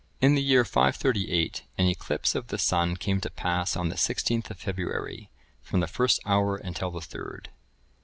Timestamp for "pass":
3.29-3.75